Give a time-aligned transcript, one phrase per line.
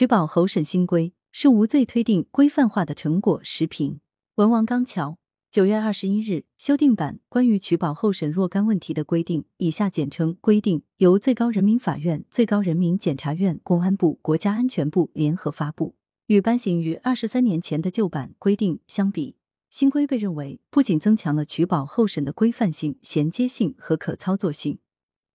[0.00, 3.38] 取保候审新规是无罪推定规范化的成果。
[3.44, 4.00] 时评
[4.36, 5.18] 文王刚桥。
[5.50, 15.96] 九月二十一日，修订版关于取保候审若干问题的规定（以下简称规定）由最高人民法院、最高人民检察院、公安部、国家安全部联合发布。
[16.28, 19.36] 与颁行于二十三年前的旧版规定相比，
[19.68, 24.78] 新规被认为不仅增强了取保候审的规范性、衔接性和可操作性，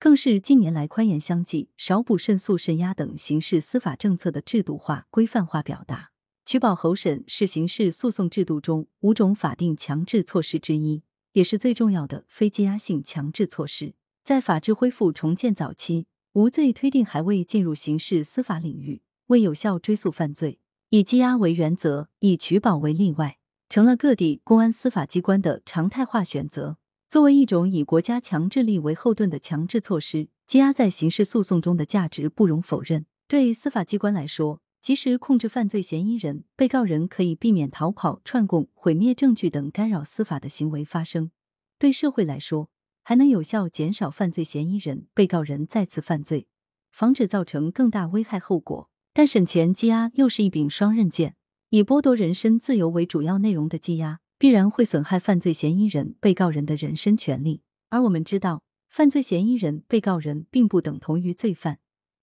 [0.00, 6.10] 更是近年来宽严相济、少补慎诉慎压等刑事司法政策的制度化、规范化表达。
[6.44, 13.94] 取保候审是刑事诉讼制度中五种法定强制措施之一，也是最重要的非羁押性强制措施。
[14.22, 26.76] 在法治恢复重建早期，无罪推定还未进入刑事司法领域，为有效追诉犯罪，以羁押为原则，以取保为例外，成了各地公安司法机关的常态化选择。
[27.10, 33.06] 作为一种以国家强制力为后盾的强制措施，羁押在刑事诉讼中的价值不容否认。
[33.26, 41.30] 对司法机关来说，及时控制犯罪嫌疑人、被告人，可以避免逃跑、串供、毁灭证据等干扰司法的行为发生；
[41.78, 42.68] 对社会来说，
[43.02, 46.46] 还能有效减少犯罪嫌疑人、被告人再次犯罪，
[46.92, 48.90] 防止造成更大危害后果。
[49.14, 51.36] 但审前羁押又是一柄双刃剑，
[51.70, 57.62] 以剥夺人身自由为主要内容的羁押，必然会损害犯罪嫌疑人、被告人的人身权利。
[57.88, 61.80] 而我们知道，犯罪嫌疑人、被告人并不等同于罪犯，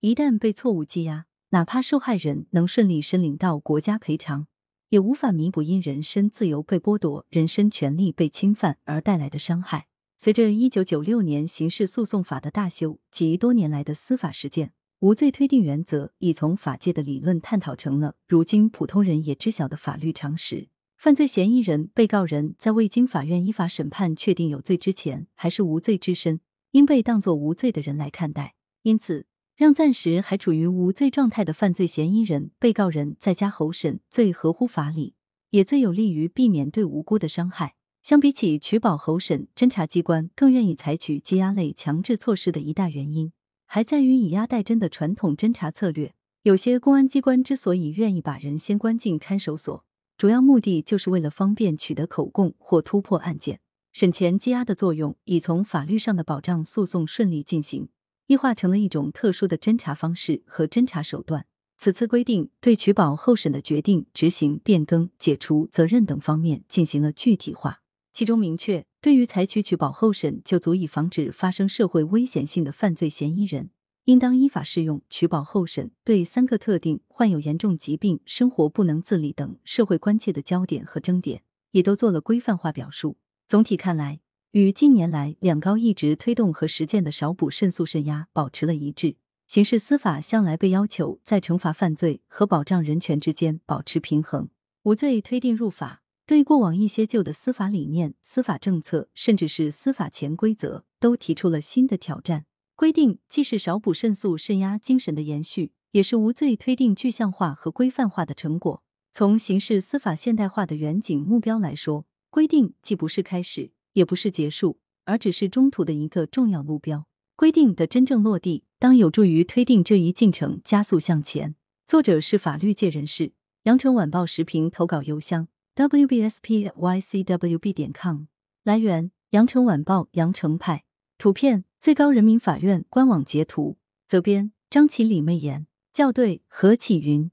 [0.00, 1.26] 一旦被错误羁押。
[1.50, 4.48] 哪怕受害人能顺利申领到国家赔偿，
[4.90, 9.86] 也无法弥补因人身自由被剥夺、人身权利被侵犯而带来的伤害。
[10.18, 20.68] 随着一九九六年刑事诉讼法的大修及多年来的司法实践，无罪推定原则已从法界的理论探讨成了如今普通人也知晓的法律常识。
[20.96, 26.40] 犯罪嫌疑人、被告人在未经法院依法审判确定有罪之前，还是无罪之身，
[26.72, 28.54] 应被当作无罪的人来看待。
[28.82, 29.26] 因此。
[29.56, 35.14] 让暂时还处于无罪状态的犯罪嫌疑人、被告人在家候审，最合乎法理，
[35.48, 37.74] 也最有利于避免对无辜的伤害。
[38.02, 43.32] 相比起取保候审，侦查机关更愿意采取羁押类强制措施的一大原因，
[43.64, 46.12] 还在于以押代侦的传统侦查策略。
[46.42, 49.86] 有些公安机关之所以愿意把人先关进看守所，
[50.18, 53.60] 主要目的就是为了方便取得口供或突破案件。
[53.92, 57.88] 审前羁押的作用，已从法律上的保障诉讼顺利进行。
[58.26, 61.46] 异化成了一种特殊的侦查方式和侦查手段。
[61.78, 67.82] 此次规定对取保候审的决定、执行、变更、解除责任等方面进行了具体化，
[68.12, 73.70] 其中明确，对于采取取保候审就足以防止发生社会危险性的犯罪嫌疑人，
[74.06, 75.92] 应当依法适用取保候审。
[76.02, 83.18] 对三个特定患有严重疾病、生活不能自理等社会关切的焦点和争点，也都做了规范化表述。
[83.46, 84.18] 总体看来。
[84.52, 89.16] 与近年来两高一直推动和实践的少补慎诉慎压保持了一致。
[89.46, 94.48] 刑事司法向来被要求在惩罚犯罪和保障人权之间保持平衡。
[94.84, 102.46] 无罪推定入法，对过往一些旧的司法理念、司法政策，甚至是司法潜规则，都提出了新的挑战。
[102.76, 108.82] 规定既是少补慎诉慎压精神的延续，也是无罪推定具象化和规范化的成果。
[109.12, 113.72] 从刑事司法现代化的远景目标来说，规定既不是开始。
[113.94, 117.06] 也不是结束，而只是中途的一个重要目标。
[117.34, 121.54] 规定的真正落地，当有助于推定这一进程加速向前。
[121.86, 123.32] 作者是法律界人士。
[123.62, 128.24] 羊城晚报时评投稿邮箱：wbspycwb 点 com。
[128.64, 130.84] 来源：羊城晚报羊城派。
[131.16, 133.76] 图片：最高人民法院官网截图。
[134.06, 135.66] 责编：张起李媚妍。
[135.92, 137.30] 校对：何启云。